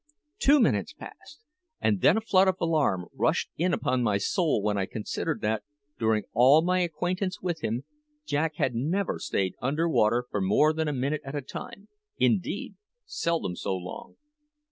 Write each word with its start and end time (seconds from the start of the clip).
Two 0.39 0.59
minutes 0.59 0.93
passed! 0.93 1.41
and 1.79 2.01
then 2.01 2.17
a 2.17 2.21
flood 2.21 2.47
of 2.47 2.55
alarm 2.59 3.05
rushed 3.13 3.51
in 3.55 3.71
upon 3.71 4.01
my 4.01 4.17
soul 4.17 4.59
when 4.63 4.75
I 4.75 4.87
considered 4.87 5.41
that, 5.41 5.61
during 5.99 6.23
all 6.33 6.63
my 6.63 6.79
acquaintance 6.79 7.39
with 7.39 7.61
him, 7.63 7.83
Jack 8.25 8.55
had 8.55 8.73
never 8.73 9.19
stayed 9.19 9.53
under 9.61 9.87
water 9.87 10.25
more 10.33 10.73
than 10.73 10.87
a 10.87 10.91
minute 10.91 11.21
at 11.23 11.35
a 11.35 11.41
time 11.43 11.87
indeed, 12.17 12.73
seldom 13.05 13.55
so 13.55 13.75
long. 13.75 14.15